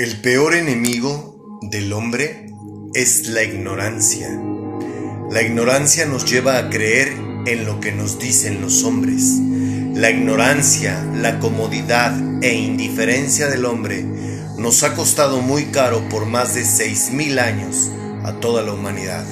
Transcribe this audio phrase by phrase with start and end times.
[0.00, 2.46] El peor enemigo del hombre
[2.94, 4.30] es la ignorancia.
[5.30, 7.08] La ignorancia nos lleva a creer
[7.44, 9.34] en lo que nos dicen los hombres.
[9.94, 14.02] La ignorancia, la comodidad e indiferencia del hombre
[14.56, 17.90] nos ha costado muy caro por más de seis mil años
[18.24, 19.26] a toda la humanidad.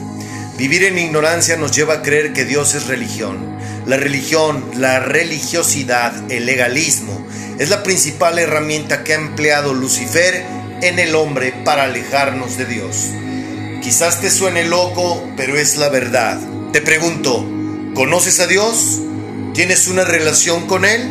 [0.58, 3.56] Vivir en ignorancia nos lleva a creer que Dios es religión.
[3.86, 7.26] La religión, la religiosidad, el legalismo
[7.58, 13.10] es la principal herramienta que ha empleado Lucifer en el hombre para alejarnos de Dios.
[13.82, 16.38] Quizás te suene loco, pero es la verdad.
[16.72, 17.44] Te pregunto,
[17.94, 19.00] ¿conoces a Dios?
[19.54, 21.08] ¿Tienes una relación con Él?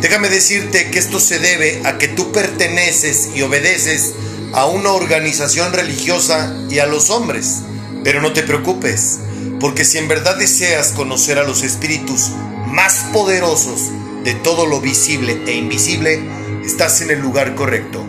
[0.00, 4.14] Déjame decirte que esto se debe a que tú perteneces y obedeces
[4.52, 7.62] a una organización religiosa y a los hombres.
[8.04, 9.18] Pero no te preocupes,
[9.60, 12.30] porque si en verdad deseas conocer a los espíritus
[12.66, 13.90] más poderosos
[14.24, 16.20] de todo lo visible e invisible,
[16.64, 18.07] estás en el lugar correcto.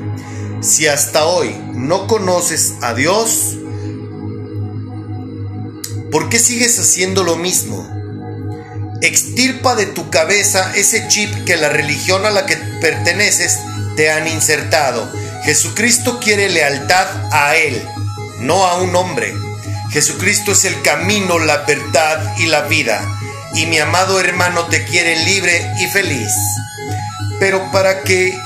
[0.61, 3.55] Si hasta hoy no conoces a Dios,
[6.11, 7.87] ¿por qué sigues haciendo lo mismo?
[9.01, 13.57] Extirpa de tu cabeza ese chip que la religión a la que perteneces
[13.95, 15.09] te han insertado.
[15.43, 17.81] Jesucristo quiere lealtad a Él,
[18.39, 19.33] no a un hombre.
[19.91, 23.01] Jesucristo es el camino, la verdad y la vida.
[23.55, 26.33] Y mi amado hermano te quiere libre y feliz.
[27.39, 28.37] Pero para que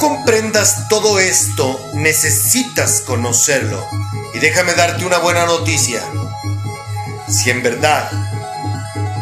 [0.00, 3.86] comprendas todo esto, necesitas conocerlo.
[4.34, 6.02] Y déjame darte una buena noticia.
[7.28, 8.10] Si en verdad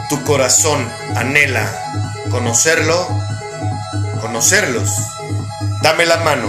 [0.09, 1.69] tu corazón anhela
[2.31, 3.07] conocerlo,
[4.23, 4.89] conocerlos,
[5.83, 6.49] dame la mano.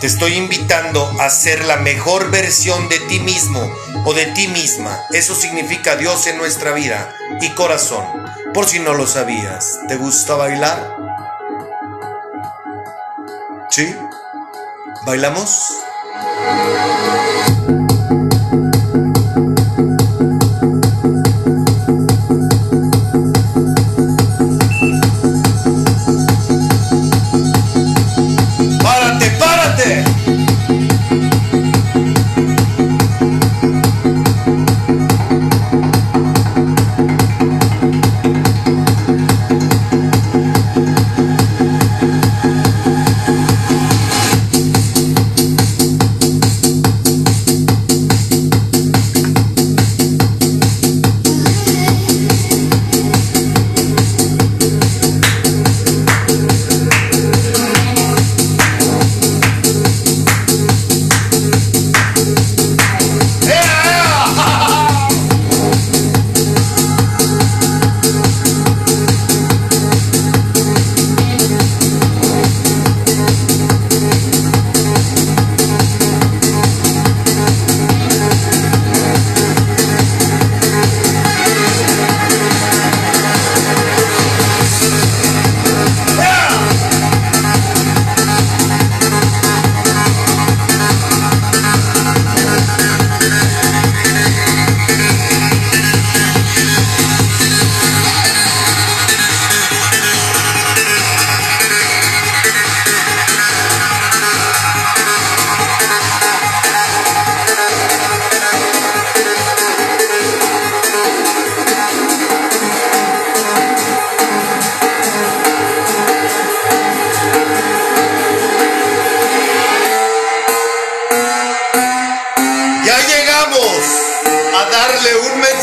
[0.00, 5.00] Te estoy invitando a ser la mejor versión de ti mismo o de ti misma.
[5.12, 8.04] Eso significa Dios en nuestra vida y corazón.
[8.52, 11.05] Por si no lo sabías, ¿te gusta bailar?
[13.76, 13.94] ¿Sí?
[15.04, 15.76] ¿Bailamos?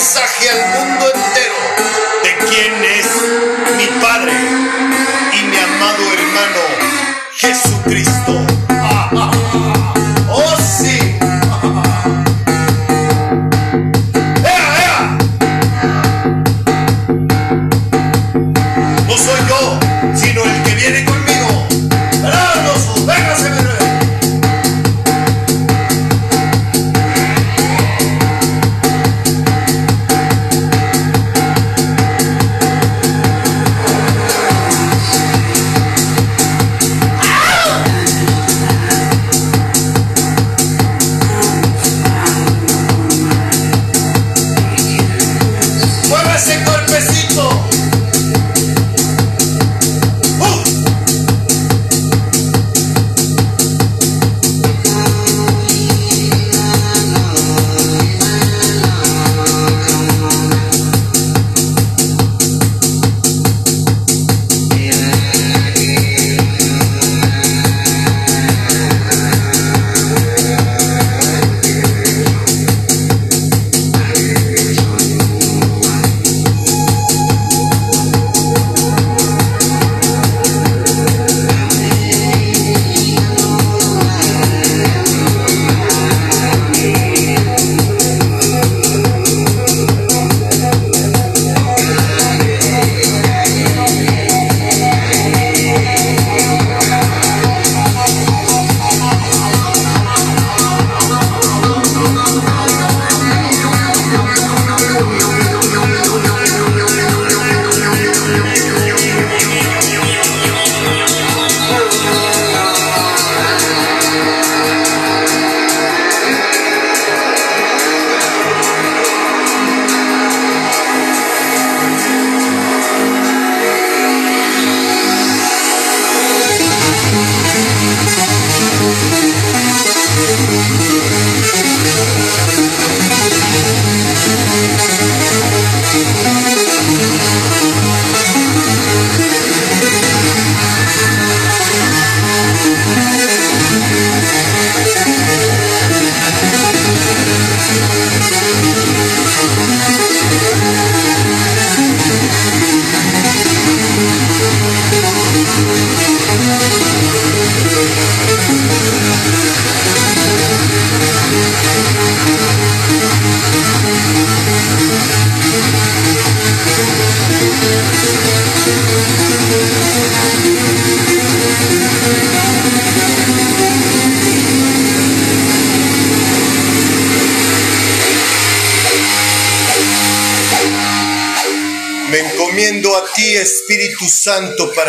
[0.04, 1.56] Mensaje al mundo entero.
[2.24, 2.93] De quién es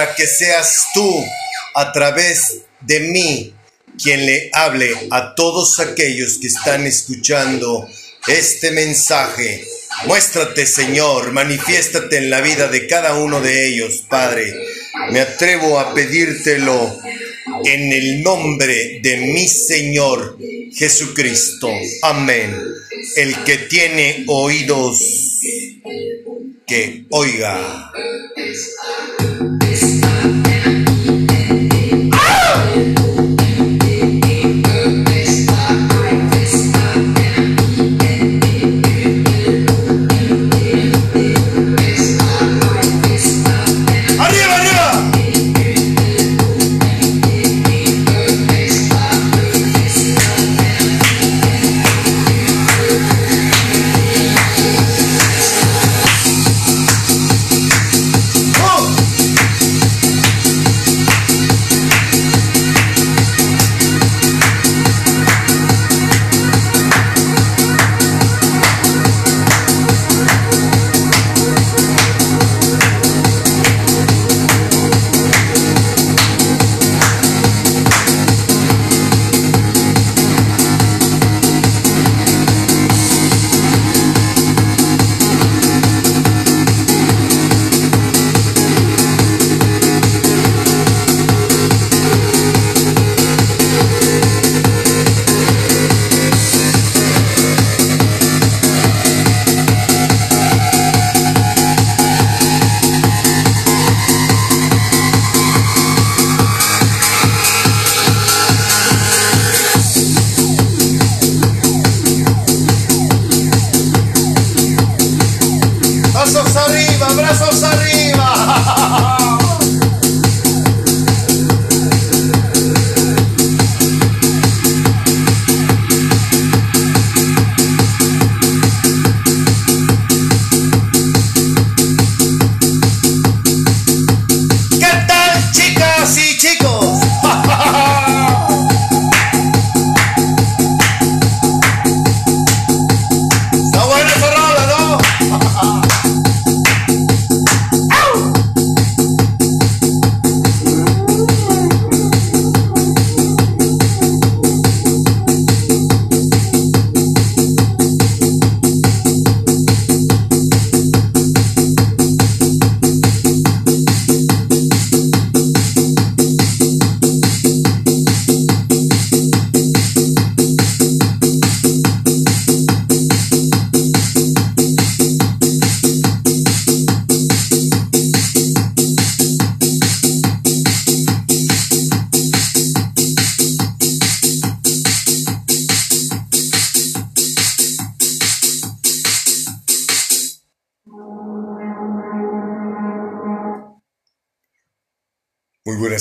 [0.05, 1.25] para que seas tú,
[1.75, 3.55] a través de mí,
[4.03, 7.89] quien le hable a todos aquellos que están escuchando
[8.27, 9.65] este mensaje.
[10.07, 14.53] Muéstrate, Señor, manifiéstate en la vida de cada uno de ellos, Padre.
[15.11, 16.99] Me atrevo a pedírtelo
[17.65, 20.37] en el nombre de mi Señor
[20.75, 21.71] Jesucristo.
[22.03, 22.55] Amén.
[23.17, 24.99] El que tiene oídos,
[26.67, 27.91] que oiga.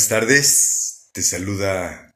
[0.03, 1.09] Buenas tardes.
[1.13, 2.13] Te saluda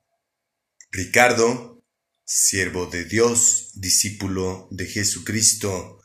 [0.92, 1.86] Ricardo,
[2.26, 6.02] siervo de Dios, discípulo de Jesucristo,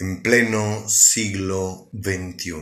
[0.00, 2.52] en pleno siglo XXI.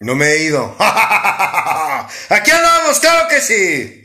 [0.00, 0.76] No me he ido.
[2.30, 4.03] Aquí andamos, claro que sí.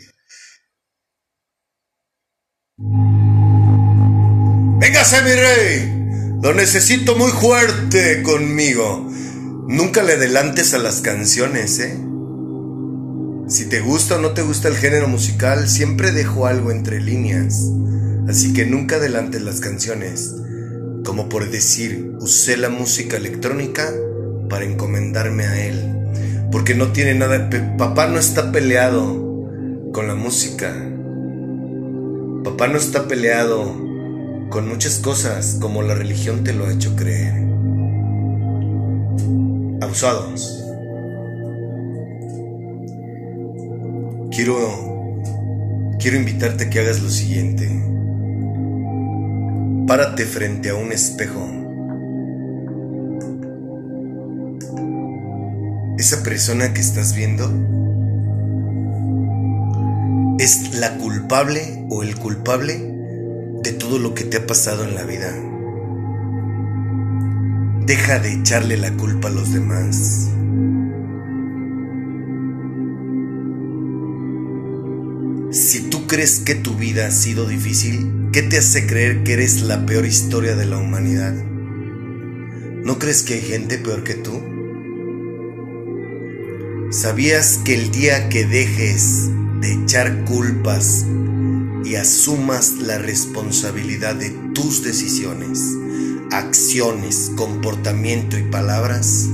[4.79, 9.11] Véngase mi rey, lo necesito muy fuerte conmigo.
[9.67, 11.99] Nunca le adelantes a las canciones, ¿eh?
[13.49, 17.69] Si te gusta o no te gusta el género musical, siempre dejo algo entre líneas.
[18.29, 20.33] Así que nunca adelantes las canciones.
[21.03, 23.91] Como por decir, usé la música electrónica
[24.49, 25.93] para encomendarme a él.
[26.53, 27.49] Porque no tiene nada...
[27.77, 29.51] Papá no está peleado
[29.91, 30.73] con la música.
[32.45, 33.88] Papá no está peleado
[34.49, 37.33] con muchas cosas como la religión te lo ha hecho creer.
[39.81, 40.65] Abusados.
[44.31, 44.89] Quiero
[45.99, 47.69] quiero invitarte a que hagas lo siguiente.
[49.87, 51.45] Párate frente a un espejo.
[55.97, 57.45] Esa persona que estás viendo
[60.39, 62.88] es la culpable o el culpable
[63.73, 65.33] todo lo que te ha pasado en la vida.
[67.85, 70.29] Deja de echarle la culpa a los demás.
[75.51, 79.61] Si tú crees que tu vida ha sido difícil, ¿qué te hace creer que eres
[79.61, 81.33] la peor historia de la humanidad?
[82.83, 84.39] ¿No crees que hay gente peor que tú?
[86.91, 89.29] ¿Sabías que el día que dejes
[89.61, 91.05] de echar culpas
[91.89, 95.59] y asumas la responsabilidad de tus decisiones,
[96.29, 99.27] acciones, comportamiento y palabras,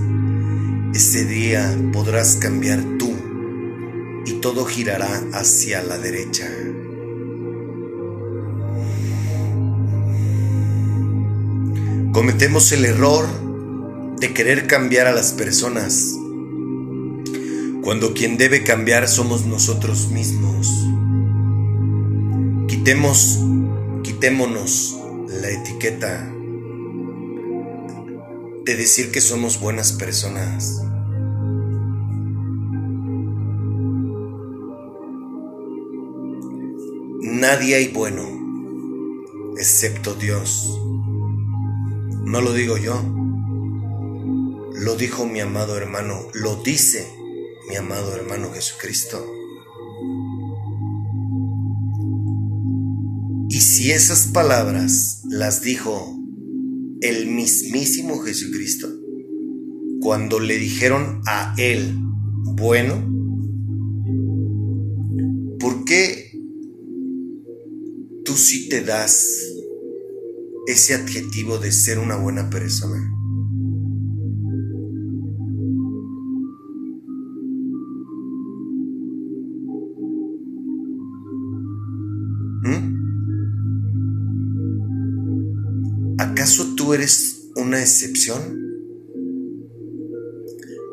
[0.93, 3.13] ese día podrás cambiar tú
[4.25, 6.47] y todo girará hacia la derecha.
[12.13, 13.27] Cometemos el error
[14.17, 16.13] de querer cambiar a las personas
[17.83, 20.69] cuando quien debe cambiar somos nosotros mismos.
[22.85, 23.39] Quitemos,
[24.03, 24.95] quitémonos
[25.41, 26.31] la etiqueta
[28.63, 30.83] de decir que somos buenas personas.
[37.23, 38.21] Nadie hay bueno,
[39.57, 40.79] excepto Dios.
[42.23, 43.01] No lo digo yo,
[44.75, 47.11] lo dijo mi amado hermano, lo dice
[47.67, 49.34] mi amado hermano Jesucristo.
[53.55, 56.19] Y si esas palabras las dijo
[56.99, 58.89] el mismísimo Jesucristo,
[60.01, 61.97] cuando le dijeron a él,
[62.57, 62.95] bueno,
[65.57, 66.33] ¿por qué
[68.25, 69.25] tú sí te das
[70.67, 73.09] ese adjetivo de ser una buena persona?
[86.95, 88.61] Eres una excepción?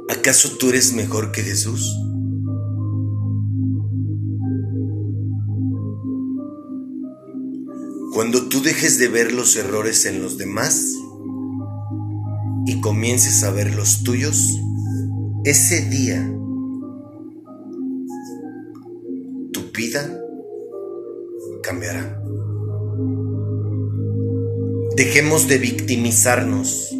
[0.09, 1.97] ¿Acaso tú eres mejor que Jesús?
[8.13, 10.93] Cuando tú dejes de ver los errores en los demás
[12.67, 14.39] y comiences a ver los tuyos,
[15.45, 16.31] ese día
[19.53, 20.21] tu vida
[21.63, 22.23] cambiará.
[24.97, 26.95] Dejemos de victimizarnos.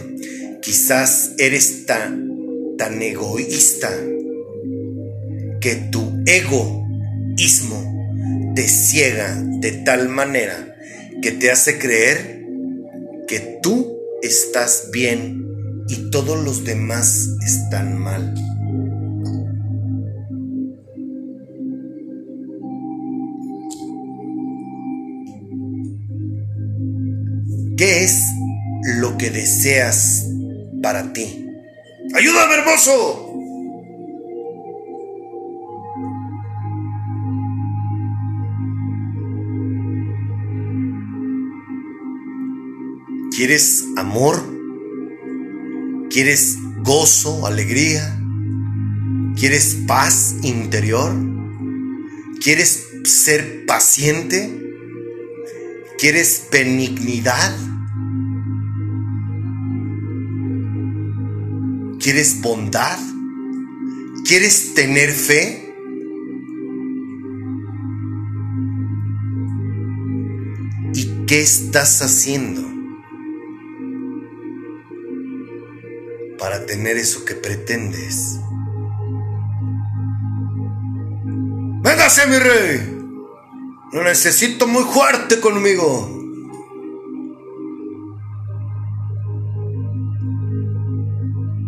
[0.62, 2.30] Quizás eres tan,
[2.78, 3.90] tan egoísta
[5.60, 7.94] que tu egoísmo
[8.54, 10.76] te ciega de tal manera
[11.22, 12.44] que te hace creer
[13.26, 15.44] que tú estás bien
[15.88, 18.34] y todos los demás están mal.
[27.76, 28.22] ¿Qué es
[28.98, 30.26] lo que deseas
[30.80, 31.44] para ti?
[32.14, 33.32] ¡Ayúdame, hermoso!
[43.36, 44.36] ¿Quieres amor?
[46.10, 48.16] ¿Quieres gozo, alegría?
[49.34, 51.12] ¿Quieres paz interior?
[52.40, 54.63] ¿Quieres ser paciente?
[55.98, 57.56] ¿Quieres benignidad?
[62.00, 62.98] ¿Quieres bondad?
[64.26, 65.74] ¿Quieres tener fe?
[70.94, 72.62] ¿Y qué estás haciendo
[76.38, 78.40] para tener eso que pretendes?
[81.82, 82.93] ¡Véngase, mi rey!
[83.94, 85.86] Lo necesito muy fuerte conmigo.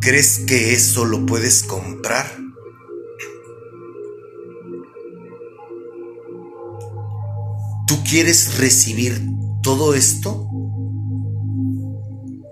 [0.01, 2.27] ¿Crees que eso lo puedes comprar?
[7.87, 9.23] ¿Tú quieres recibir
[9.63, 10.49] todo esto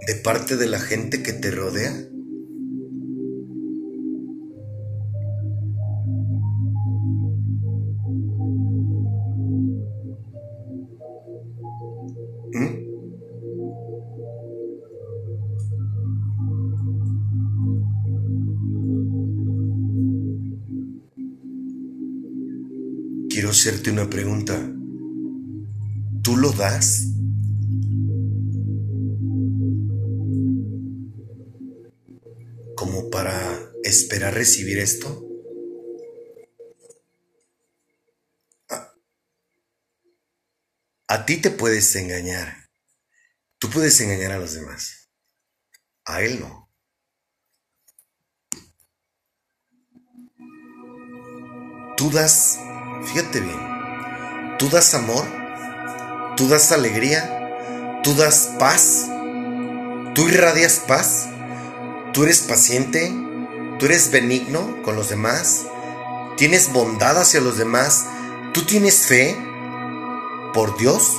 [0.06, 2.13] de parte de la gente que te rodea?
[23.90, 24.54] Una pregunta.
[26.22, 27.02] ¿Tú lo das?
[32.76, 35.26] ¿Como para esperar recibir esto?
[38.68, 38.92] A,
[41.08, 42.70] a ti te puedes engañar.
[43.58, 45.10] Tú puedes engañar a los demás.
[46.04, 46.70] A él no.
[51.96, 52.58] Tú das
[53.04, 53.73] fíjate bien,
[54.64, 55.26] tú das amor,
[56.38, 59.04] tú das alegría, tú das paz,
[60.14, 61.26] tú irradias paz,
[62.14, 63.12] tú eres paciente,
[63.78, 65.66] tú eres benigno con los demás,
[66.38, 68.06] tienes bondad hacia los demás,
[68.54, 69.36] tú tienes fe
[70.54, 71.14] por Dios,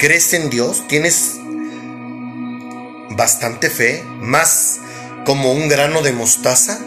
[0.00, 1.36] crees en Dios, tienes
[3.10, 4.80] bastante fe, más
[5.24, 6.80] como un grano de mostaza.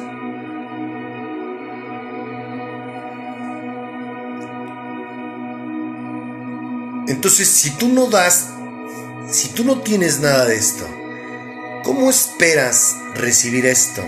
[7.12, 8.48] Entonces, si tú no das,
[9.30, 10.88] si tú no tienes nada de esto,
[11.84, 14.02] ¿cómo esperas recibir esto?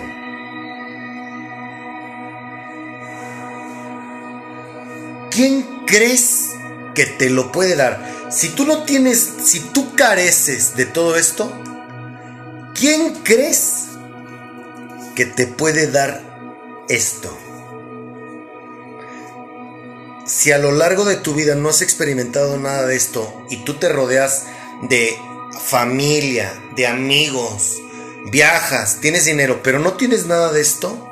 [5.31, 6.51] ¿Quién crees
[6.95, 8.29] que te lo puede dar?
[8.31, 11.51] Si tú no tienes, si tú careces de todo esto,
[12.73, 13.87] ¿quién crees
[15.13, 16.21] que te puede dar
[16.87, 17.37] esto?
[20.25, 23.73] Si a lo largo de tu vida no has experimentado nada de esto y tú
[23.73, 24.45] te rodeas
[24.83, 25.19] de
[25.65, 27.81] familia, de amigos,
[28.31, 31.09] viajas, tienes dinero, pero no tienes nada de esto,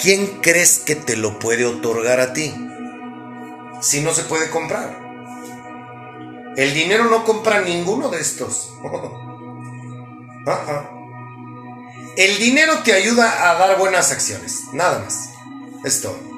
[0.00, 2.54] ¿quién crees que te lo puede otorgar a ti?
[3.80, 5.00] Si no se puede comprar.
[6.56, 8.74] El dinero no compra ninguno de estos.
[12.16, 15.30] El dinero te ayuda a dar buenas acciones, nada más.
[15.82, 16.31] Esto.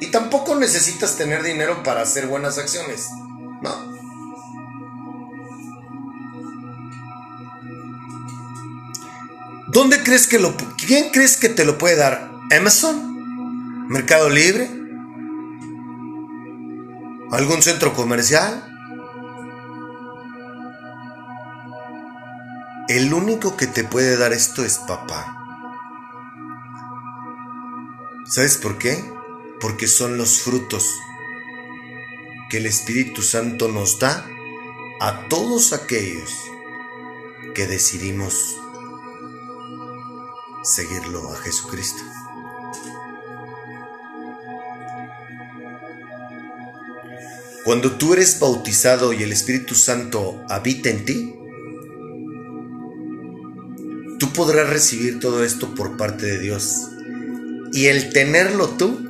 [0.00, 3.08] Y tampoco necesitas tener dinero para hacer buenas acciones.
[3.62, 3.98] No.
[9.68, 10.56] ¿Dónde crees que lo...
[10.76, 12.30] ¿Quién crees que te lo puede dar?
[12.56, 13.88] ¿Amazon?
[13.88, 14.70] ¿Mercado Libre?
[17.30, 18.64] ¿Algún centro comercial?
[22.88, 25.36] El único que te puede dar esto es papá.
[28.24, 29.17] ¿Sabes por qué?
[29.60, 30.88] Porque son los frutos
[32.50, 34.26] que el Espíritu Santo nos da
[35.00, 36.30] a todos aquellos
[37.54, 38.56] que decidimos
[40.62, 42.02] seguirlo a Jesucristo.
[47.64, 51.34] Cuando tú eres bautizado y el Espíritu Santo habita en ti,
[54.18, 56.88] tú podrás recibir todo esto por parte de Dios.
[57.72, 59.07] Y el tenerlo tú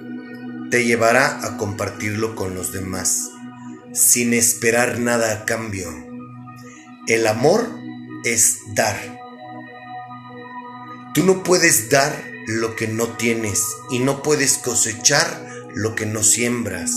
[0.71, 3.31] te llevará a compartirlo con los demás,
[3.93, 5.89] sin esperar nada a cambio.
[7.07, 7.69] El amor
[8.25, 8.97] es dar.
[11.15, 16.23] Tú no puedes dar lo que no tienes y no puedes cosechar lo que no
[16.23, 16.93] siembras.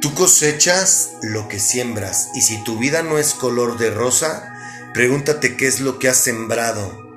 [0.00, 4.54] Tú cosechas lo que siembras y si tu vida no es color de rosa,
[4.94, 7.07] pregúntate qué es lo que has sembrado.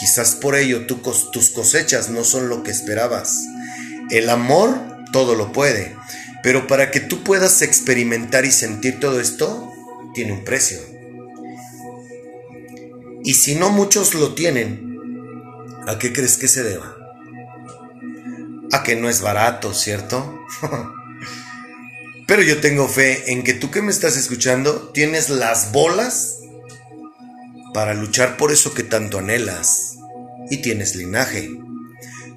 [0.00, 3.38] Quizás por ello tus cosechas no son lo que esperabas.
[4.10, 4.80] El amor
[5.12, 5.94] todo lo puede,
[6.42, 9.70] pero para que tú puedas experimentar y sentir todo esto,
[10.14, 10.78] tiene un precio.
[13.24, 14.96] Y si no muchos lo tienen,
[15.86, 16.96] ¿a qué crees que se deba?
[18.72, 20.40] A que no es barato, ¿cierto?
[22.26, 26.39] Pero yo tengo fe en que tú que me estás escuchando tienes las bolas
[27.72, 29.96] para luchar por eso que tanto anhelas
[30.50, 31.50] y tienes linaje.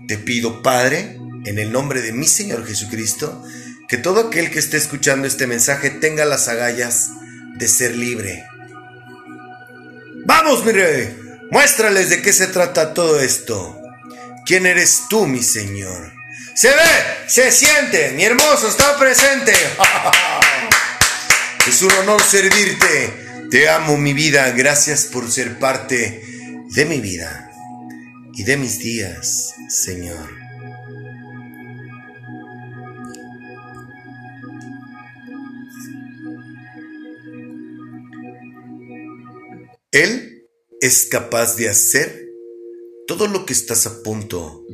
[0.07, 3.43] Te pido, Padre, en el nombre de mi Señor Jesucristo,
[3.87, 7.09] que todo aquel que esté escuchando este mensaje tenga las agallas
[7.55, 8.45] de ser libre.
[10.25, 11.17] Vamos, mi rey,
[11.51, 13.79] muéstrales de qué se trata todo esto.
[14.45, 16.13] ¿Quién eres tú, mi Señor?
[16.55, 19.53] Se ve, se siente, mi hermoso está presente.
[21.67, 23.22] es un honor servirte.
[23.53, 24.49] Te amo mi vida.
[24.57, 26.23] Gracias por ser parte
[26.73, 27.51] de mi vida
[28.33, 30.27] y de mis días, Señor.
[39.91, 40.47] Él
[40.81, 42.31] es capaz de hacer
[43.05, 44.65] todo lo que estás a punto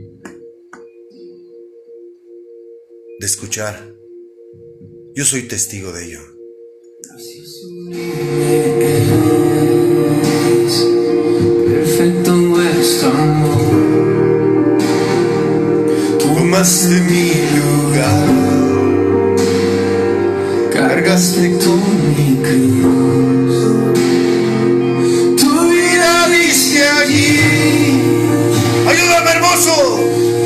[3.20, 3.94] de escuchar.
[5.16, 6.22] Yo soy testigo de ello.
[16.60, 18.28] Tomaste mi lugar,
[20.74, 21.80] Cargaste con
[22.18, 23.56] mi cruz.
[25.40, 27.40] tu vida viste allí.
[28.90, 29.74] Ayúdame, hermoso.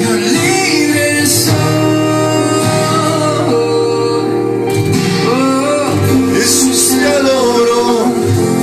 [0.04, 1.54] Yo libre soy.
[5.34, 8.13] Oh, Jesús te adoro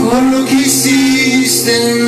[0.04, 1.99] por lo que hiciste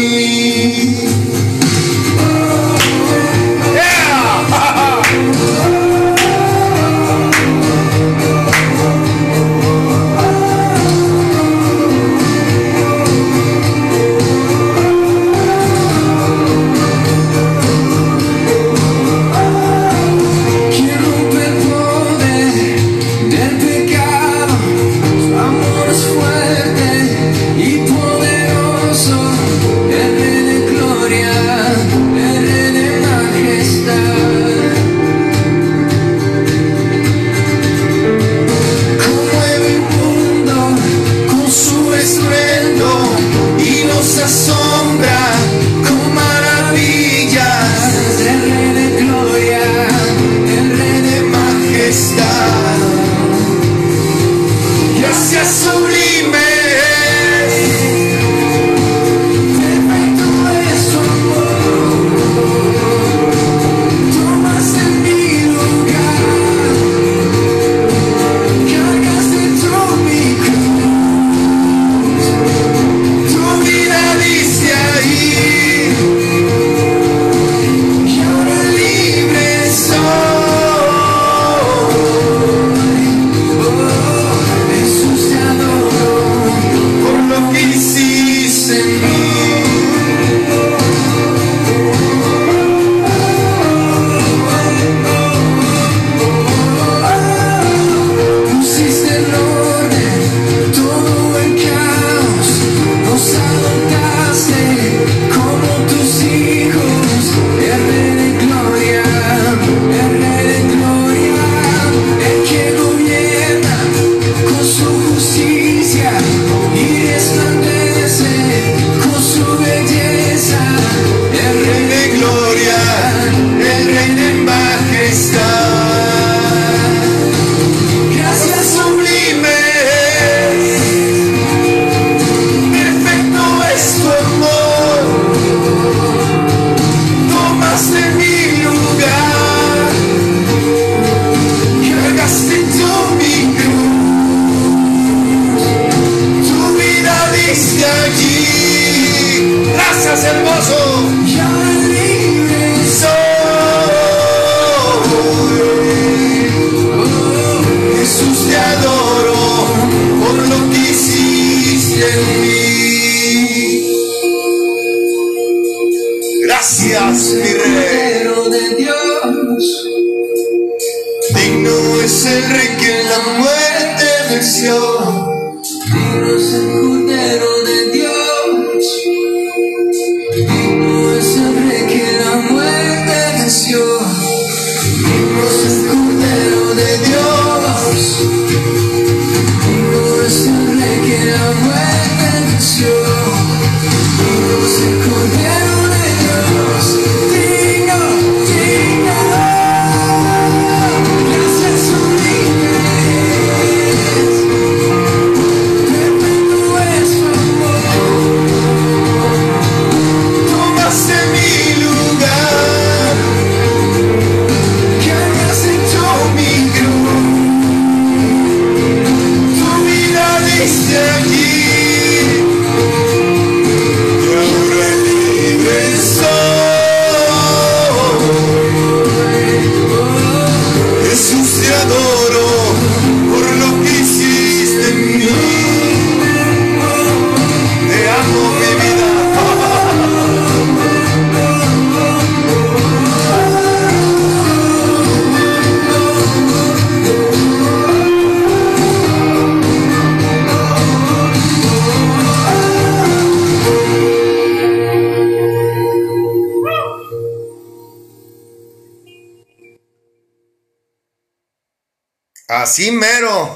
[262.49, 263.55] Así mero.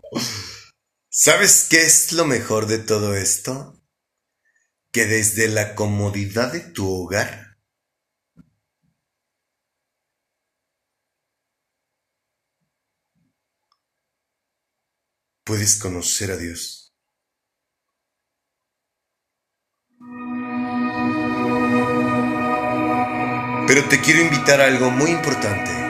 [1.08, 3.80] ¿Sabes qué es lo mejor de todo esto?
[4.92, 7.56] Que desde la comodidad de tu hogar
[15.44, 16.92] puedes conocer a Dios.
[23.66, 25.83] Pero te quiero invitar a algo muy importante.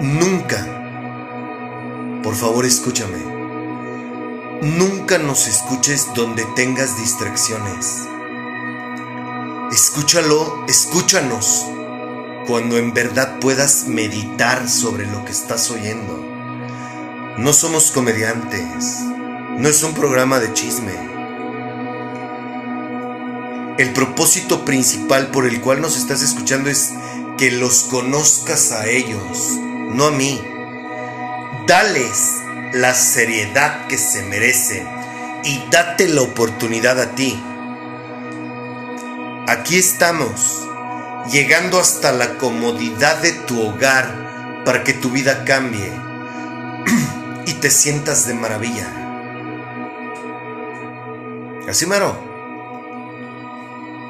[0.00, 0.62] Nunca,
[2.22, 3.18] por favor escúchame,
[4.60, 8.02] nunca nos escuches donde tengas distracciones.
[9.72, 11.66] Escúchalo, escúchanos
[12.46, 16.22] cuando en verdad puedas meditar sobre lo que estás oyendo.
[17.38, 19.00] No somos comediantes,
[19.56, 20.92] no es un programa de chisme.
[23.78, 26.92] El propósito principal por el cual nos estás escuchando es
[27.38, 29.58] que los conozcas a ellos,
[29.92, 30.42] no a mí.
[31.66, 32.32] Dales
[32.72, 34.86] la seriedad que se merecen
[35.44, 37.42] y date la oportunidad a ti.
[39.48, 40.66] Aquí estamos,
[41.30, 45.92] llegando hasta la comodidad de tu hogar para que tu vida cambie
[47.46, 48.88] y te sientas de maravilla.
[51.68, 51.86] Así.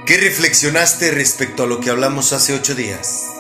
[0.07, 3.36] ¿Qué reflexionaste respecto a lo que hablamos hace ocho días?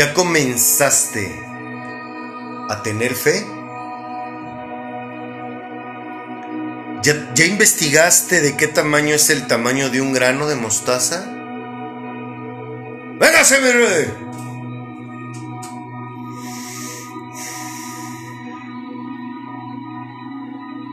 [0.00, 1.44] ¿Ya comenzaste
[2.70, 3.46] a tener fe?
[7.02, 11.26] ¿Ya, investigaste de qué tamaño es el tamaño de un grano de mostaza?
[13.20, 14.14] ¡Véngase, mi rey!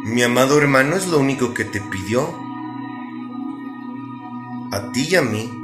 [0.04, 2.38] Mi amado hermano es lo único que te pidió.
[4.74, 5.57] A ti y a mí.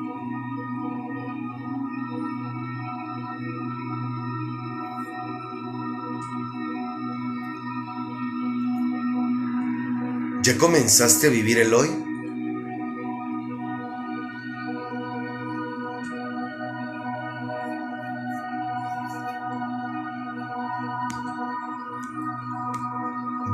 [10.64, 11.90] Comenzaste a vivir el hoy?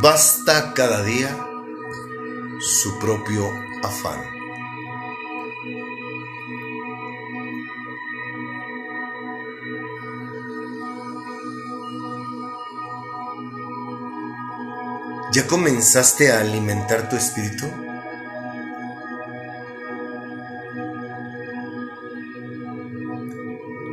[0.04, 1.36] Basta cada día
[2.60, 3.44] su propio
[3.82, 4.39] afán.
[15.50, 17.66] Comenzaste a alimentar tu espíritu?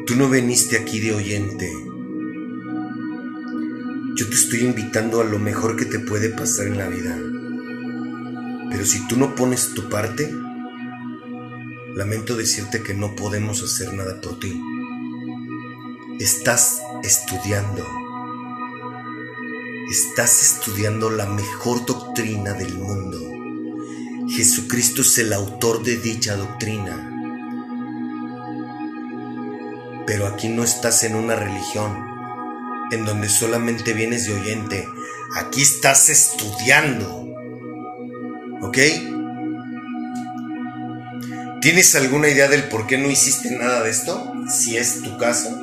[0.07, 1.73] Tú no veniste aquí de oyente.
[4.17, 7.19] Yo te estoy invitando a lo mejor que te puede pasar en la vida.
[8.71, 10.31] Pero si tú no pones tu parte,
[11.95, 14.61] lamento decirte que no podemos hacer nada por ti.
[16.21, 18.06] Estás estudiando.
[19.91, 23.21] Estás estudiando la mejor doctrina del mundo.
[24.29, 27.13] Jesucristo es el autor de dicha doctrina.
[30.05, 32.05] Pero aquí no estás en una religión
[32.91, 34.89] en donde solamente vienes de oyente.
[35.37, 37.29] Aquí estás estudiando.
[38.63, 38.79] ¿Ok?
[41.61, 44.33] ¿Tienes alguna idea del por qué no hiciste nada de esto?
[44.49, 45.57] Si es tu caso.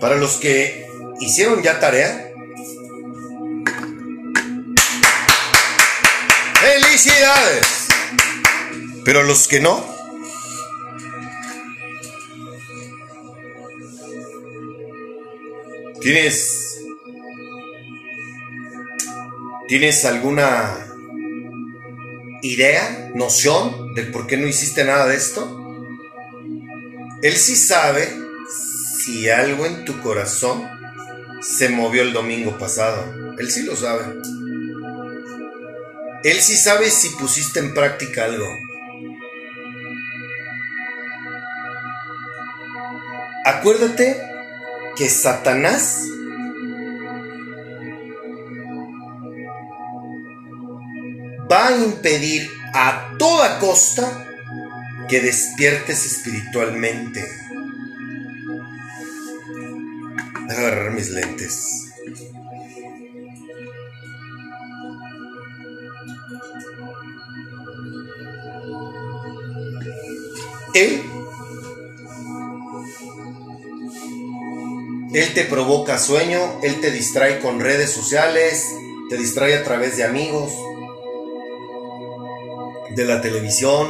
[0.00, 0.88] Para los que
[1.20, 2.33] hicieron ya tarea,
[6.94, 7.88] ¡Felicidades!
[9.04, 9.84] Pero los que no,
[16.00, 16.78] ¿tienes
[19.66, 20.86] ¿Tienes alguna
[22.42, 25.76] idea, noción de por qué no hiciste nada de esto?
[27.22, 28.08] Él sí sabe
[28.98, 30.62] si algo en tu corazón
[31.42, 33.34] se movió el domingo pasado.
[33.36, 34.33] Él sí lo sabe.
[36.24, 38.48] Él sí sabe si pusiste en práctica algo.
[43.44, 44.22] Acuérdate
[44.96, 46.08] que Satanás
[51.50, 54.26] va a impedir a toda costa
[55.10, 57.22] que despiertes espiritualmente.
[60.46, 61.83] Voy a agarrar mis lentes.
[70.74, 71.02] Él,
[75.14, 78.74] él te provoca sueño, Él te distrae con redes sociales,
[79.08, 80.52] te distrae a través de amigos,
[82.90, 83.88] de la televisión.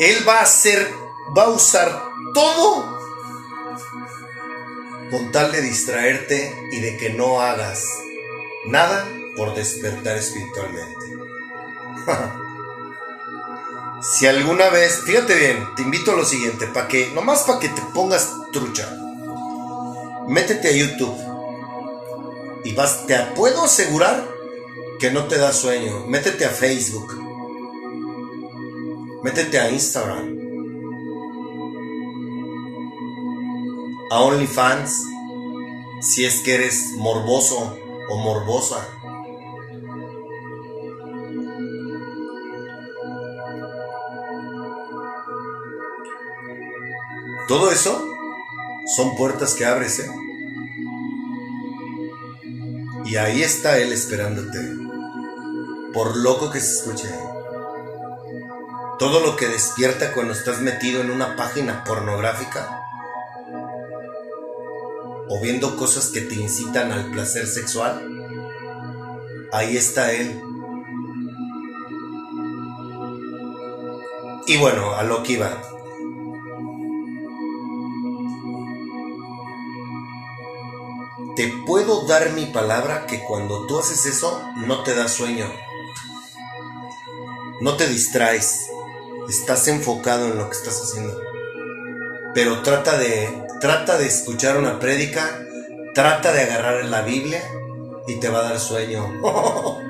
[0.00, 0.88] Él va a hacer,
[1.36, 2.98] va a usar todo
[5.10, 7.84] con tal de distraerte y de que no hagas
[8.66, 9.06] nada
[9.36, 11.04] por despertar espiritualmente.
[14.04, 17.70] si alguna vez, fíjate bien, te invito a lo siguiente, para que, nomás para que
[17.70, 18.86] te pongas trucha,
[20.28, 21.16] métete a YouTube.
[22.64, 24.28] Y vas, te puedo asegurar
[25.00, 27.18] que no te da sueño, métete a Facebook,
[29.22, 30.38] métete a Instagram,
[34.10, 35.02] a OnlyFans,
[36.02, 37.78] si es que eres morboso
[38.10, 38.86] o morbosa.
[47.46, 48.10] Todo eso
[48.96, 50.10] son puertas que abres, ¿eh?
[53.04, 54.58] Y ahí está Él esperándote.
[55.92, 57.08] Por loco que se escuche.
[58.98, 62.80] Todo lo que despierta cuando estás metido en una página pornográfica.
[65.28, 68.08] O viendo cosas que te incitan al placer sexual.
[69.52, 70.40] Ahí está Él.
[74.46, 75.60] Y bueno, a lo que iba.
[81.36, 85.52] Te puedo dar mi palabra que cuando tú haces eso no te da sueño.
[87.60, 88.68] No te distraes.
[89.28, 91.20] Estás enfocado en lo que estás haciendo.
[92.34, 95.42] Pero trata de trata de escuchar una prédica,
[95.94, 97.42] trata de agarrar la Biblia
[98.06, 99.20] y te va a dar sueño.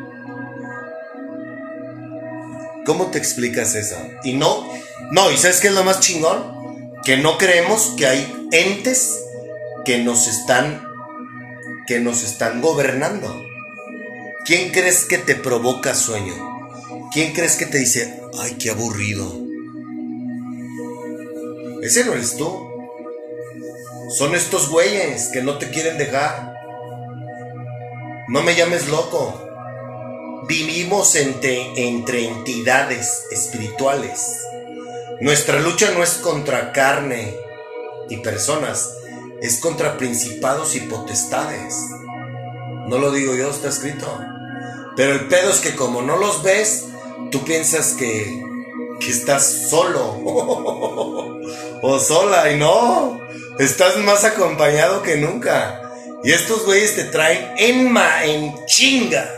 [2.87, 3.97] ¿Cómo te explicas eso?
[4.23, 4.67] Y no,
[5.11, 6.93] no, ¿y sabes qué es lo más chingón?
[7.05, 9.21] Que no creemos que hay entes
[9.85, 10.94] que nos están
[11.87, 13.45] que nos están gobernando.
[14.45, 16.35] ¿Quién crees que te provoca sueño?
[17.13, 19.45] ¿Quién crees que te dice, ay, qué aburrido?
[21.83, 22.71] Ese no eres tú.
[24.11, 26.55] Son estos güeyes que no te quieren dejar.
[28.29, 29.41] No me llames loco.
[30.49, 34.41] Vivimos entre, entre entidades espirituales.
[35.21, 37.35] Nuestra lucha no es contra carne
[38.09, 38.95] y personas,
[39.41, 41.75] es contra principados y potestades.
[42.87, 44.07] No lo digo yo, está escrito.
[44.97, 46.85] Pero el pedo es que como no los ves,
[47.31, 48.43] tú piensas que,
[49.01, 50.21] que estás solo
[51.83, 53.21] o sola y no,
[53.59, 55.81] estás más acompañado que nunca.
[56.23, 59.29] Y estos güeyes te traen en, ma, en chinga.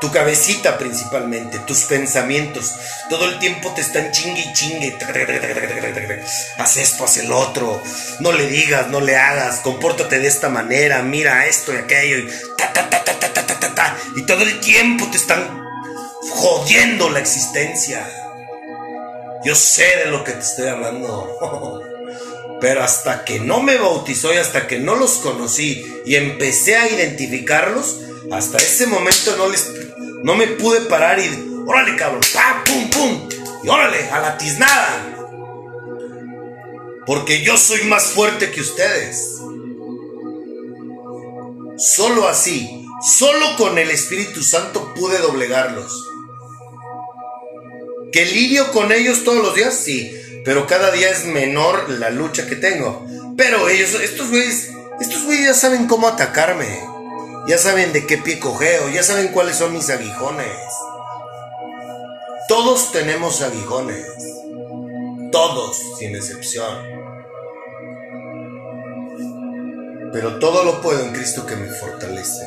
[0.00, 2.72] Tu cabecita principalmente, tus pensamientos,
[3.10, 4.96] todo el tiempo te están chingue y chingue.
[6.56, 7.82] Haz esto, haz el otro.
[8.20, 12.28] No le digas, no le hagas, compórtate de esta manera, mira esto y aquello.
[14.16, 15.64] Y, todo el tiempo te están
[16.30, 18.08] jodiendo la existencia.
[19.44, 21.82] Yo sé de lo que te estoy hablando.
[22.60, 26.88] Pero hasta que no me bautizó y hasta que no los conocí y empecé a
[26.88, 27.96] identificarlos,
[28.32, 29.77] hasta ese momento no les
[30.24, 33.28] no me pude parar y órale cabrón, pam, pum, pum,
[33.62, 35.14] y órale, a la tiznada.
[37.06, 39.38] Porque yo soy más fuerte que ustedes.
[41.78, 42.86] Solo así,
[43.18, 46.04] solo con el Espíritu Santo pude doblegarlos.
[48.12, 49.74] ¿Que lidio con ellos todos los días?
[49.74, 50.12] Sí,
[50.44, 53.06] pero cada día es menor la lucha que tengo.
[53.36, 56.80] Pero ellos, estos güeyes, estos güeyes ya saben cómo atacarme.
[57.48, 60.54] Ya saben de qué pie cogeo, ya saben cuáles son mis aguijones.
[62.46, 64.04] Todos tenemos aguijones.
[65.32, 66.76] Todos, sin excepción.
[70.12, 72.46] Pero todo lo puedo en Cristo que me fortalece.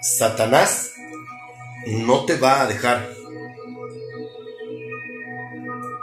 [0.00, 0.94] Satanás
[1.86, 3.08] no te va a dejar.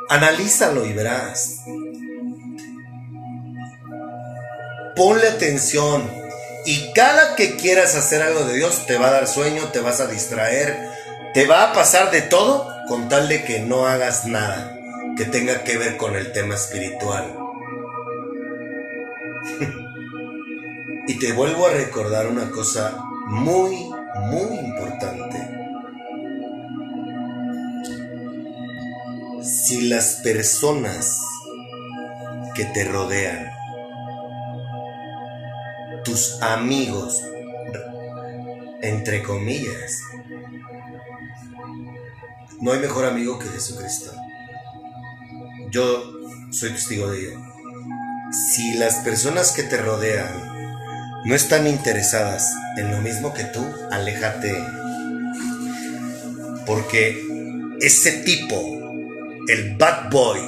[0.10, 1.62] Analízalo y verás.
[4.96, 6.10] Ponle atención.
[6.66, 10.02] Y cada que quieras hacer algo de Dios, te va a dar sueño, te vas
[10.02, 10.78] a distraer,
[11.34, 14.78] te va a pasar de todo con tal de que no hagas nada
[15.18, 17.36] que tenga que ver con el tema espiritual.
[21.08, 22.98] y te vuelvo a recordar una cosa
[23.28, 23.90] muy,
[24.32, 25.47] muy importante.
[29.68, 31.20] Si las personas
[32.56, 33.52] que te rodean,
[36.06, 37.22] tus amigos,
[38.82, 40.00] entre comillas,
[42.62, 44.14] no hay mejor amigo que Jesucristo.
[45.70, 46.14] Yo
[46.52, 47.40] soy testigo de ello.
[48.54, 50.32] Si las personas que te rodean
[51.26, 54.58] no están interesadas en lo mismo que tú, aléjate.
[56.66, 57.22] Porque
[57.82, 58.77] ese tipo,
[59.48, 60.40] el bad boy,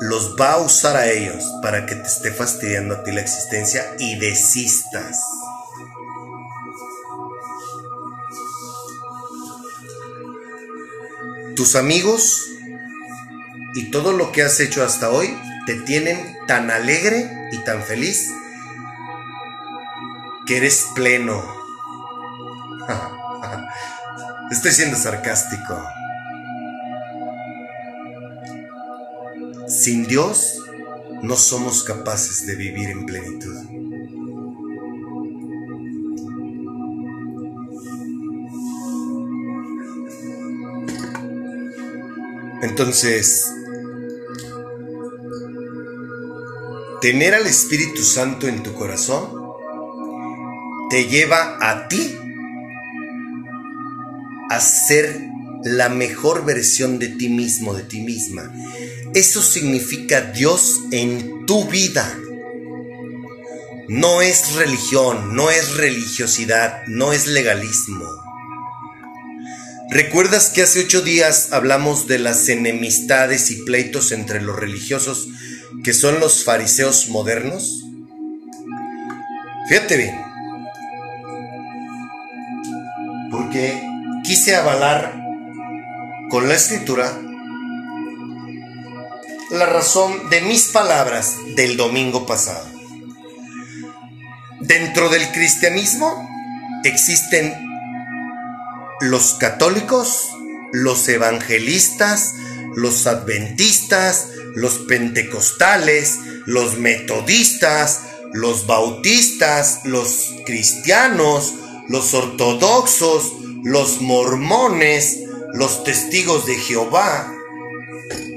[0.00, 3.84] los va a usar a ellos para que te esté fastidiando a ti la existencia
[3.98, 5.18] y desistas.
[11.56, 12.46] Tus amigos
[13.74, 18.30] y todo lo que has hecho hasta hoy te tienen tan alegre y tan feliz
[20.46, 21.42] que eres pleno.
[24.50, 25.97] Estoy siendo sarcástico.
[29.68, 30.60] Sin Dios
[31.22, 33.54] no somos capaces de vivir en plenitud.
[42.62, 43.52] Entonces,
[47.00, 49.38] tener al Espíritu Santo en tu corazón
[50.90, 52.18] te lleva a ti
[54.50, 55.28] a ser
[55.62, 58.52] la mejor versión de ti mismo, de ti misma.
[59.14, 62.16] Eso significa Dios en tu vida.
[63.88, 68.04] No es religión, no es religiosidad, no es legalismo.
[69.90, 75.28] ¿Recuerdas que hace ocho días hablamos de las enemistades y pleitos entre los religiosos
[75.82, 77.84] que son los fariseos modernos?
[79.70, 80.14] Fíjate bien,
[83.30, 83.80] porque
[84.24, 85.18] quise avalar
[86.28, 87.18] con la escritura
[89.50, 92.66] la razón de mis palabras del domingo pasado.
[94.60, 96.28] Dentro del cristianismo
[96.84, 97.54] existen
[99.00, 100.28] los católicos,
[100.72, 102.34] los evangelistas,
[102.76, 108.00] los adventistas, los pentecostales, los metodistas,
[108.32, 111.54] los bautistas, los cristianos,
[111.88, 113.32] los ortodoxos,
[113.64, 115.20] los mormones,
[115.54, 117.32] los testigos de Jehová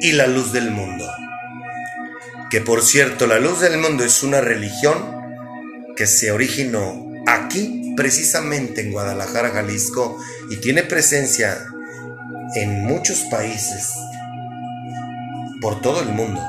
[0.02, 1.06] y la luz del mundo.
[2.50, 5.22] Que por cierto, la luz del mundo es una religión
[5.96, 10.18] que se originó aquí, precisamente en Guadalajara, Jalisco,
[10.50, 11.66] y tiene presencia
[12.56, 13.94] en muchos países
[15.62, 16.42] por todo el mundo.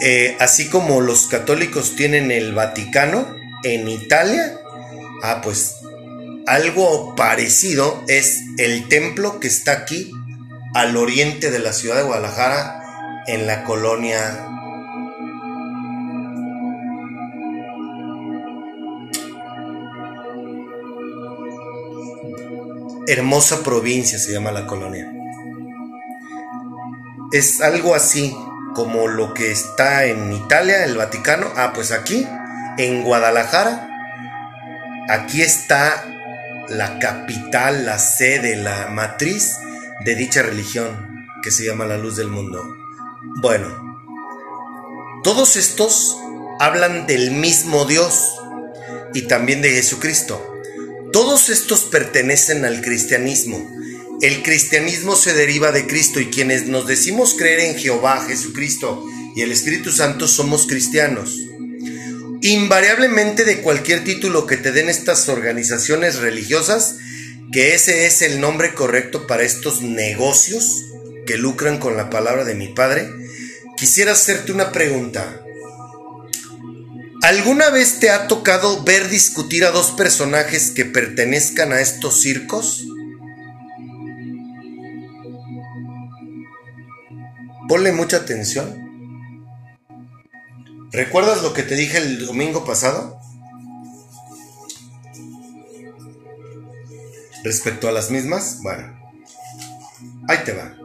[0.00, 3.34] Eh, así como los católicos tienen el Vaticano
[3.64, 4.58] en Italia,
[5.22, 5.79] ah, pues
[6.50, 10.10] algo parecido es el templo que está aquí
[10.74, 14.48] al oriente de la ciudad de Guadalajara, en la colonia
[23.06, 25.08] Hermosa provincia se llama la colonia.
[27.32, 28.36] Es algo así,
[28.74, 31.46] como lo que está en Italia, el Vaticano.
[31.56, 32.26] Ah, pues aquí,
[32.78, 33.88] en Guadalajara,
[35.08, 36.04] aquí está
[36.70, 39.56] la capital, la sede, la matriz
[40.04, 42.62] de dicha religión que se llama la luz del mundo.
[43.40, 44.00] Bueno,
[45.22, 46.16] todos estos
[46.58, 48.36] hablan del mismo Dios
[49.14, 50.46] y también de Jesucristo.
[51.12, 53.58] Todos estos pertenecen al cristianismo
[54.20, 59.02] el cristianismo se deriva de Cristo y quienes nos decimos creer en Jehová, Jesucristo
[59.34, 61.40] y el Espíritu Santo somos cristianos.
[62.42, 66.96] Invariablemente de cualquier título que te den estas organizaciones religiosas,
[67.52, 70.86] que ese es el nombre correcto para estos negocios
[71.26, 73.10] que lucran con la palabra de mi Padre,
[73.76, 75.42] quisiera hacerte una pregunta.
[77.22, 82.86] ¿Alguna vez te ha tocado ver discutir a dos personajes que pertenezcan a estos circos?
[87.68, 88.89] Ponle mucha atención.
[90.92, 93.20] ¿Recuerdas lo que te dije el domingo pasado?
[97.44, 98.98] Respecto a las mismas, bueno,
[100.28, 100.76] ahí te va.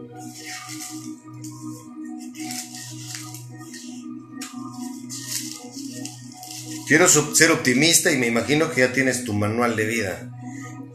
[6.88, 10.32] Quiero ser optimista y me imagino que ya tienes tu manual de vida.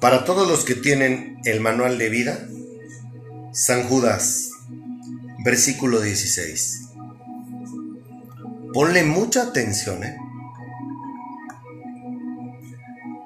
[0.01, 2.49] Para todos los que tienen el manual de vida,
[3.53, 4.51] San Judas,
[5.45, 6.90] versículo 16.
[8.73, 10.17] Ponle mucha atención, ¿eh?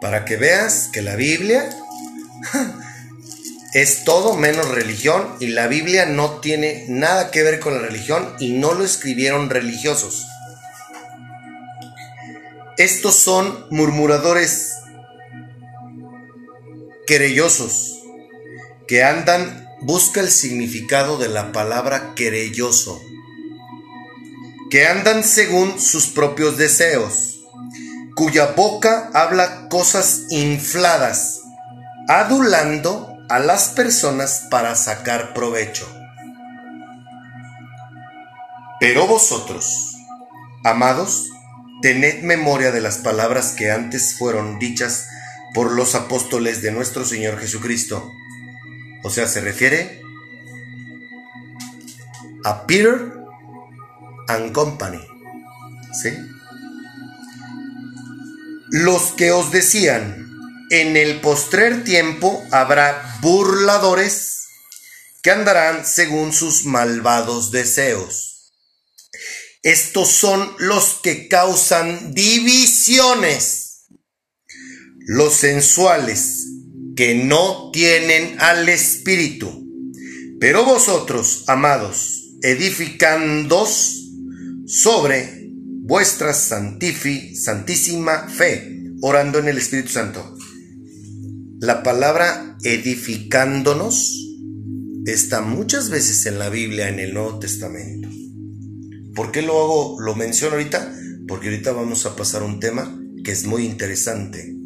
[0.01, 1.69] Para que veas que la Biblia
[3.75, 8.35] es todo menos religión y la Biblia no tiene nada que ver con la religión
[8.39, 10.27] y no lo escribieron religiosos.
[12.79, 14.73] Estos son murmuradores
[17.07, 18.01] querellosos
[18.89, 22.99] que andan, busca el significado de la palabra querelloso
[24.75, 27.39] que andan según sus propios deseos,
[28.17, 31.43] cuya boca habla cosas infladas,
[32.09, 35.87] adulando a las personas para sacar provecho.
[38.81, 39.95] Pero vosotros,
[40.65, 41.31] amados,
[41.81, 45.07] tened memoria de las palabras que antes fueron dichas
[45.55, 48.11] por los apóstoles de nuestro Señor Jesucristo.
[49.05, 50.03] O sea, se refiere
[52.43, 53.24] a Peter
[54.29, 55.01] and Company.
[56.03, 56.11] ¿Sí?
[58.71, 60.25] Los que os decían,
[60.71, 64.47] en el postrer tiempo habrá burladores
[65.23, 68.53] que andarán según sus malvados deseos.
[69.63, 73.87] Estos son los que causan divisiones,
[75.07, 76.45] los sensuales,
[76.97, 79.67] que no tienen al Espíritu.
[80.39, 84.04] Pero vosotros, amados, edificándos
[84.67, 85.51] sobre
[85.87, 90.37] vuestra santísima fe, orando en el Espíritu Santo.
[91.61, 94.21] La palabra edificándonos
[95.07, 98.09] está muchas veces en la Biblia, en el Nuevo Testamento.
[99.15, 100.95] ¿Por qué lo hago, lo menciono ahorita?
[101.29, 104.57] Porque ahorita vamos a pasar un tema que es muy interesante.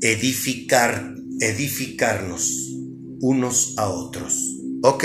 [0.00, 2.74] Edificar, edificarnos
[3.20, 4.60] unos a otros.
[4.82, 5.04] ¿Ok?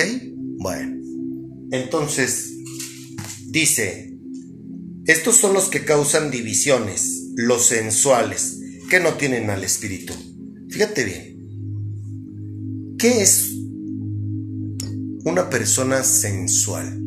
[0.59, 1.01] Bueno.
[1.71, 2.52] Entonces,
[3.53, 4.17] Dice,
[5.05, 8.57] estos son los que causan divisiones, los sensuales,
[8.89, 10.15] que no tienen al espíritu.
[10.71, 13.51] Fíjate bien, ¿qué es
[15.23, 16.99] una persona sensual?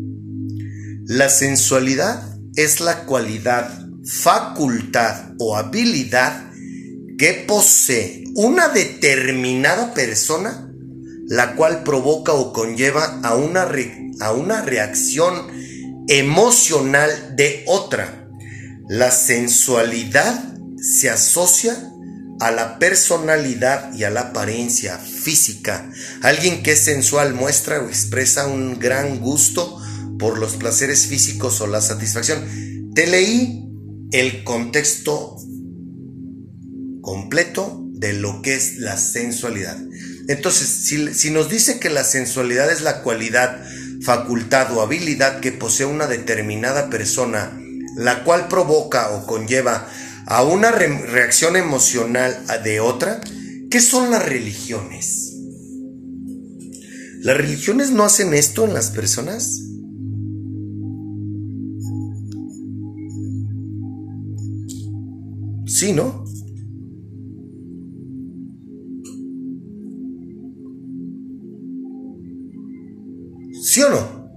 [1.06, 6.52] La sensualidad es la cualidad, facultad o habilidad
[7.18, 10.72] que posee una determinada persona,
[11.26, 13.68] la cual provoca o conlleva a una,
[14.20, 15.65] a una reacción
[16.08, 18.28] emocional de otra.
[18.88, 21.76] La sensualidad se asocia
[22.40, 25.90] a la personalidad y a la apariencia física.
[26.22, 29.80] Alguien que es sensual muestra o expresa un gran gusto
[30.18, 32.92] por los placeres físicos o la satisfacción.
[32.94, 33.64] Te leí
[34.12, 35.36] el contexto
[37.00, 39.78] completo de lo que es la sensualidad.
[40.28, 43.64] Entonces, si, si nos dice que la sensualidad es la cualidad
[44.06, 47.60] facultad o habilidad que posee una determinada persona,
[47.96, 49.88] la cual provoca o conlleva
[50.26, 53.20] a una reacción emocional de otra,
[53.68, 55.34] ¿qué son las religiones?
[57.18, 59.62] ¿Las religiones no hacen esto en las personas?
[65.66, 66.24] Sí, ¿no?
[73.76, 74.30] ¿Sí o no?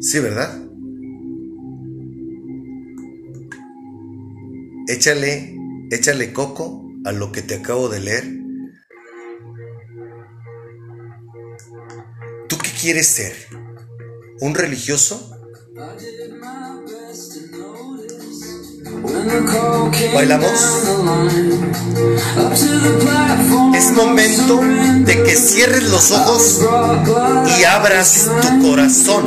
[0.00, 0.64] Sí, ¿verdad?
[4.86, 5.56] Échale,
[5.90, 8.24] échale coco a lo que te acabo de leer.
[12.48, 13.34] ¿Tú qué quieres ser?
[14.42, 15.36] ¿Un religioso?
[20.14, 20.50] ¿Bailamos?
[23.74, 24.60] Es momento
[25.04, 26.60] de que cierres los ojos
[27.58, 29.24] y abras tu corazón.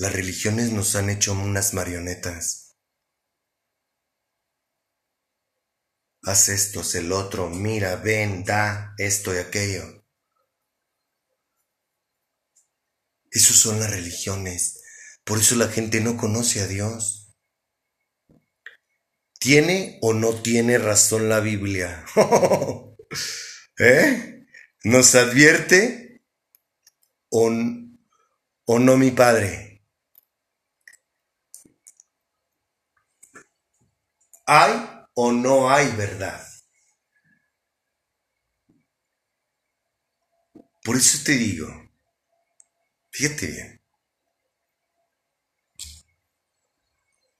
[0.00, 2.74] Las religiones nos han hecho unas marionetas.
[6.22, 10.06] Haz esto, haz el otro, mira, ven, da, esto y aquello.
[13.30, 14.82] Esas son las religiones.
[15.22, 17.36] Por eso la gente no conoce a Dios.
[19.38, 22.06] ¿Tiene o no tiene razón la Biblia?
[23.78, 24.46] ¿Eh?
[24.82, 26.24] ¿Nos advierte
[27.28, 27.50] o,
[28.64, 29.69] o no mi padre?
[34.52, 34.84] ¿Hay
[35.14, 36.44] o no hay verdad?
[40.82, 41.68] Por eso te digo,
[43.12, 43.80] fíjate bien,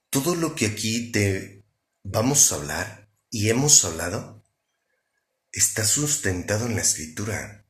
[0.09, 1.65] todo lo que aquí te
[2.05, 4.45] vamos a hablar y hemos hablado
[5.51, 7.67] está sustentado en la escritura.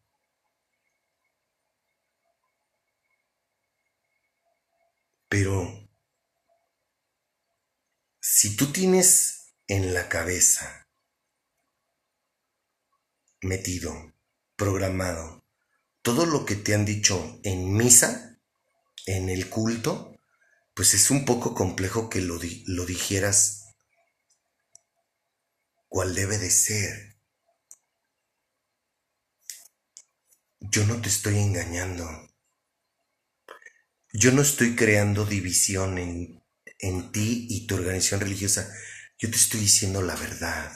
[5.31, 5.80] Pero
[8.33, 10.89] si tú tienes en la cabeza
[13.41, 14.15] metido,
[14.55, 15.45] programado,
[16.01, 18.41] todo lo que te han dicho en misa,
[19.07, 20.17] en el culto,
[20.75, 23.75] pues es un poco complejo que lo, lo digieras
[25.89, 27.17] cual debe de ser.
[30.61, 32.09] Yo no te estoy engañando.
[34.13, 36.40] Yo no estoy creando división en,
[36.83, 38.73] en ti y tu organización religiosa.
[39.19, 40.73] Yo te estoy diciendo la verdad.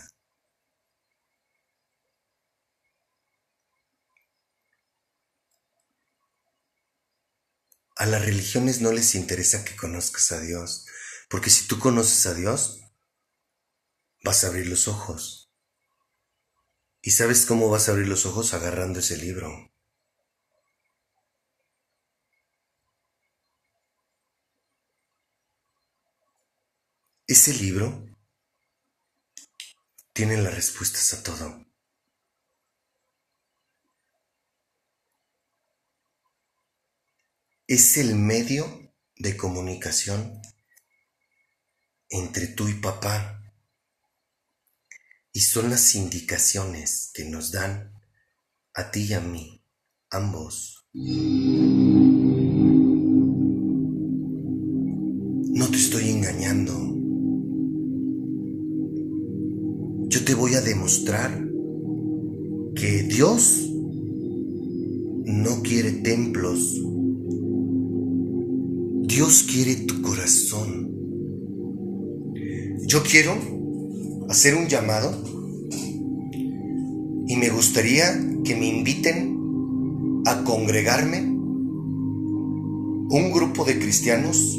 [7.97, 10.85] A las religiones no les interesa que conozcas a Dios,
[11.29, 12.81] porque si tú conoces a Dios,
[14.25, 15.53] vas a abrir los ojos.
[17.03, 19.74] ¿Y sabes cómo vas a abrir los ojos agarrando ese libro?
[27.37, 28.07] Ese libro
[30.13, 31.67] tiene las respuestas a todo.
[37.67, 40.41] es el medio de comunicación
[42.09, 43.43] entre tú y papá.
[45.33, 48.01] Y son las indicaciones que nos dan
[48.75, 49.61] a ti y a mí,
[50.09, 50.87] ambos.
[62.75, 63.71] Que Dios
[65.25, 66.85] no quiere templos
[69.07, 70.91] Dios quiere tu corazón.
[72.85, 73.33] Yo quiero
[74.29, 75.13] hacer un llamado
[77.29, 78.07] y me gustaría
[78.43, 84.59] que me inviten a congregarme un grupo de cristianos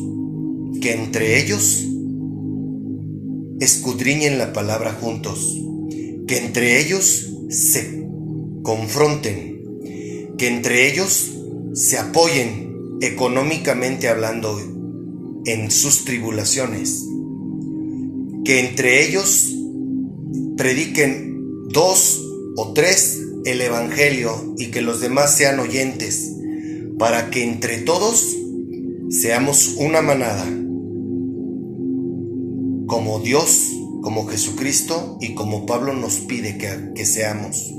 [0.80, 1.86] que entre ellos
[3.60, 5.62] escudriñen la palabra juntos,
[6.28, 8.06] que entre ellos se
[8.64, 11.32] confronten, que entre ellos
[11.74, 14.60] se apoyen económicamente hablando
[15.46, 17.06] en sus tribulaciones,
[18.44, 19.54] que entre ellos
[20.58, 22.24] prediquen dos
[22.56, 26.32] o tres el Evangelio y que los demás sean oyentes,
[26.98, 28.36] para que entre todos
[29.10, 30.46] seamos una manada,
[32.88, 33.70] como Dios,
[34.06, 37.74] como Jesucristo y como Pablo nos pide que, que seamos.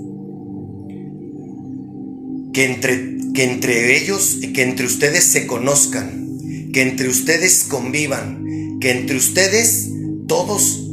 [2.52, 8.90] Que entre que entre ellos, que entre ustedes se conozcan, que entre ustedes convivan, que
[8.90, 9.88] entre ustedes
[10.26, 10.90] todos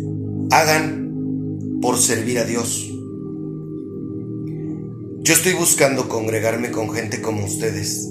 [0.51, 2.91] hagan por servir a Dios.
[5.23, 8.07] Yo estoy buscando congregarme con gente como ustedes.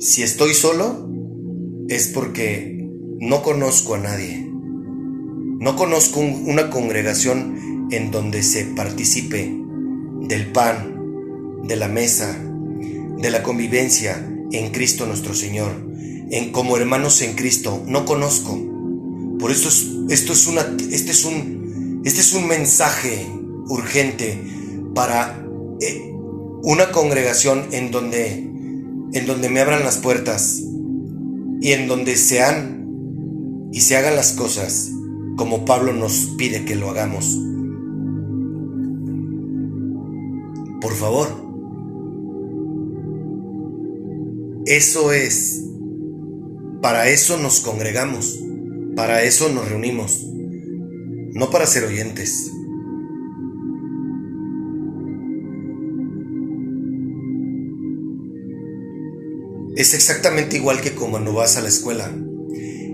[0.00, 1.08] Si estoy solo,
[1.88, 2.90] es porque
[3.20, 4.41] no conozco a nadie.
[5.62, 9.48] No conozco una congregación en donde se participe
[10.22, 12.36] del pan, de la mesa,
[13.16, 15.70] de la convivencia en Cristo nuestro Señor,
[16.32, 18.58] en como hermanos en Cristo, no conozco.
[19.38, 19.68] Por eso
[20.10, 23.24] esto es una este es un este es un mensaje
[23.68, 24.42] urgente
[24.96, 25.46] para
[25.80, 26.12] eh,
[26.64, 28.32] una congregación en donde
[29.12, 30.60] en donde me abran las puertas
[31.60, 34.90] y en donde sean y se hagan las cosas
[35.36, 37.38] como Pablo nos pide que lo hagamos.
[40.80, 41.42] Por favor,
[44.64, 45.64] Eso es,
[46.80, 48.38] para eso nos congregamos,
[48.94, 50.24] para eso nos reunimos,
[51.34, 52.48] no para ser oyentes.
[59.74, 62.14] Es exactamente igual que cuando vas a la escuela.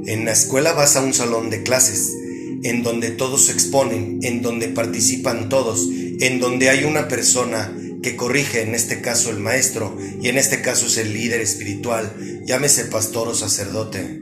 [0.06, 2.16] En la escuela vas a un salón de clases,
[2.62, 5.88] en donde todos se exponen, en donde participan todos,
[6.20, 10.62] en donde hay una persona que corrige, en este caso el maestro, y en este
[10.62, 12.14] caso es el líder espiritual,
[12.46, 14.20] llámese pastor o sacerdote.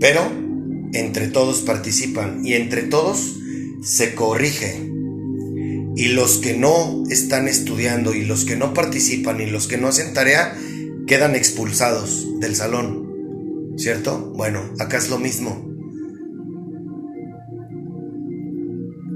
[0.00, 0.20] Pero
[0.92, 3.36] entre todos participan y entre todos
[3.82, 4.90] se corrige.
[5.96, 9.88] Y los que no están estudiando y los que no participan y los que no
[9.88, 10.56] hacen tarea
[11.06, 13.06] quedan expulsados del salón.
[13.78, 14.32] ¿Cierto?
[14.36, 15.75] Bueno, acá es lo mismo.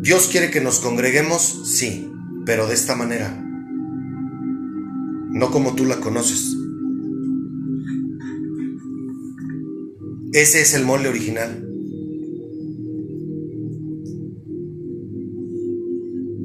[0.02, 2.10] Dios quiere que nos congreguemos, sí,
[2.46, 3.38] pero de esta manera,
[5.30, 6.56] no como tú la conoces.
[10.32, 11.66] Ese es el molde original.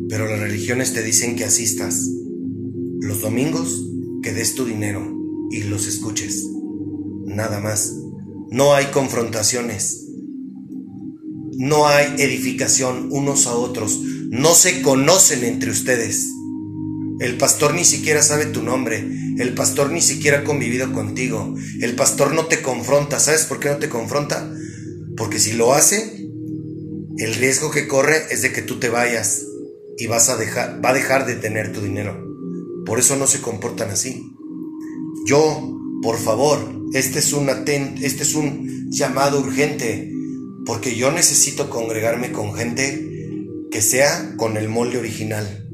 [0.09, 2.09] Pero las religiones te dicen que asistas
[2.99, 3.87] los domingos,
[4.21, 5.15] que des tu dinero
[5.51, 6.45] y los escuches.
[7.25, 7.95] nada más.
[8.51, 10.04] No hay confrontaciones.
[11.57, 13.99] No hay edificación unos a otros.
[14.29, 16.27] No se conocen entre ustedes.
[17.19, 19.05] El pastor ni siquiera sabe tu nombre.
[19.37, 21.55] El pastor ni siquiera ha convivido contigo.
[21.81, 23.19] El pastor no te confronta.
[23.19, 24.51] ¿Sabes por qué no te confronta?
[25.15, 26.27] Porque si lo hace,
[27.17, 29.45] el riesgo que corre es de que tú te vayas
[29.97, 32.21] y vas a dejar, va a dejar de tener tu dinero.
[32.85, 34.31] Por eso no se comportan así.
[35.25, 36.59] Yo, por favor,
[36.93, 40.11] este es un este es un llamado urgente,
[40.65, 45.67] porque yo necesito congregarme con gente que sea con el molde original.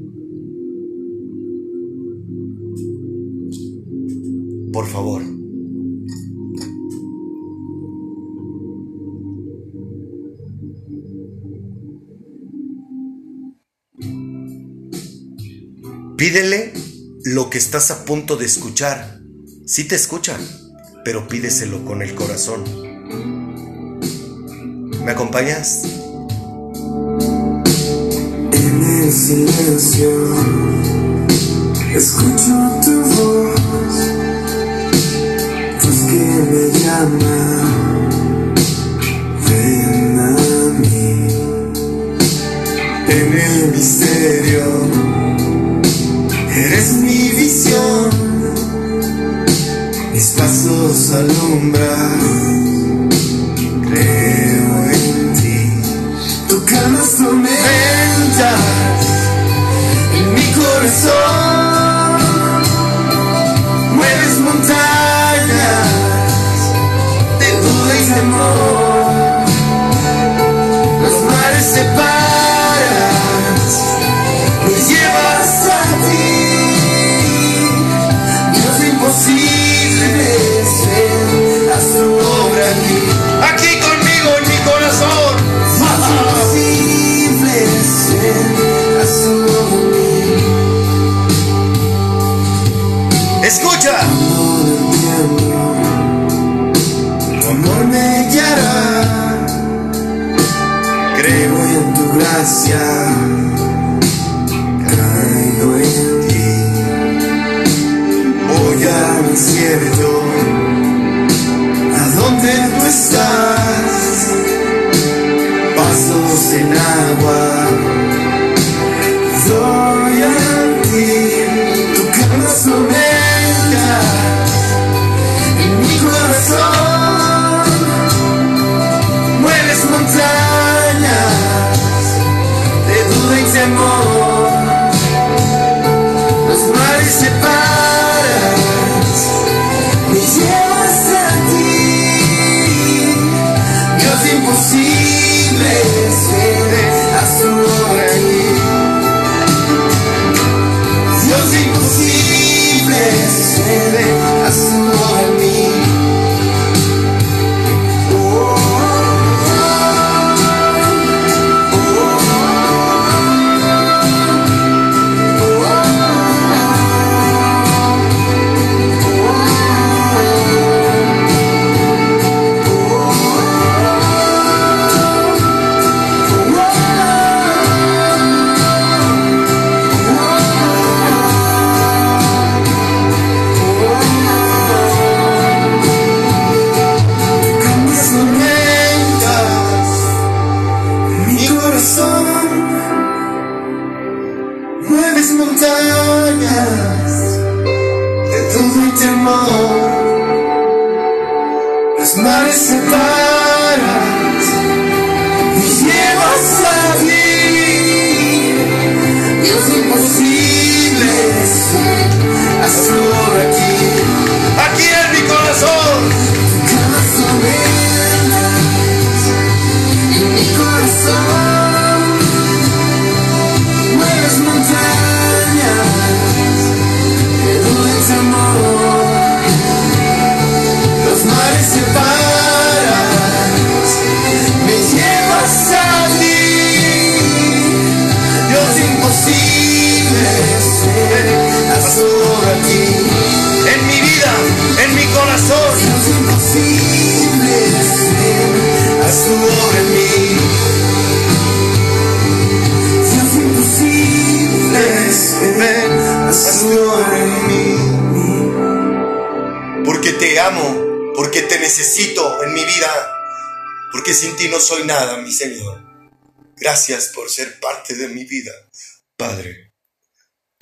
[4.72, 5.22] Por favor.
[16.16, 16.72] Pídele
[17.24, 19.20] lo que estás a punto de escuchar.
[19.66, 20.38] Sí te escucha,
[21.04, 22.91] pero pídeselo con el corazón.
[25.04, 25.82] ¿Me acompañas?
[28.52, 30.10] En el silencio
[31.94, 33.60] escucho tu voz,
[35.82, 37.38] pues que me llama,
[39.48, 40.22] ven a
[40.80, 41.10] mí.
[43.08, 45.12] En el misterio
[46.54, 48.10] Eres mi visión,
[50.12, 52.41] mis pasos alumbran.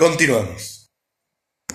[0.00, 0.79] Continuamos.